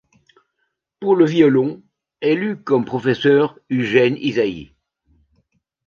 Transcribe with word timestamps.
Pour 0.99 1.15
le 1.15 1.25
violon, 1.27 1.83
elle 2.21 2.43
eut 2.43 2.57
comme 2.57 2.85
professeur 2.85 3.59
Eugène 3.69 4.17
Ysaÿe. 4.17 4.73